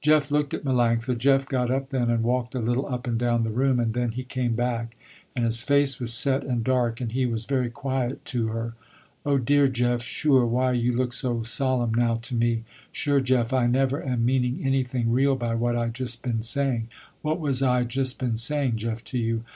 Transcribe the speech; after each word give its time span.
Jeff 0.00 0.30
looked 0.30 0.54
at 0.54 0.64
Melanctha. 0.64 1.18
Jeff 1.18 1.46
got 1.46 1.70
up 1.70 1.90
then 1.90 2.08
and 2.08 2.22
walked 2.22 2.54
a 2.54 2.60
little 2.60 2.86
up 2.86 3.06
and 3.06 3.18
down 3.18 3.42
the 3.44 3.50
room, 3.50 3.78
and 3.78 3.92
then 3.92 4.12
he 4.12 4.24
came 4.24 4.54
back, 4.54 4.96
and 5.36 5.44
his 5.44 5.62
face 5.62 6.00
was 6.00 6.14
set 6.14 6.42
and 6.44 6.64
dark 6.64 6.98
and 7.02 7.12
he 7.12 7.26
was 7.26 7.44
very 7.44 7.68
quiet 7.68 8.24
to 8.24 8.46
her. 8.46 8.72
"Oh 9.26 9.36
dear, 9.36 9.68
Jeff, 9.68 10.02
sure, 10.02 10.46
why 10.46 10.72
you 10.72 10.96
look 10.96 11.12
so 11.12 11.42
solemn 11.42 11.92
now 11.92 12.14
to 12.22 12.34
me. 12.34 12.64
Sure 12.90 13.20
Jeff 13.20 13.52
I 13.52 13.66
never 13.66 14.02
am 14.02 14.24
meaning 14.24 14.60
anything 14.64 15.12
real 15.12 15.36
by 15.36 15.54
what 15.54 15.76
I 15.76 15.88
just 15.88 16.22
been 16.22 16.40
saying. 16.42 16.88
What 17.20 17.38
was 17.38 17.62
I 17.62 17.84
just 17.84 18.18
been 18.18 18.38
saying 18.38 18.76
Jeff 18.76 19.04
to 19.04 19.18
you. 19.18 19.42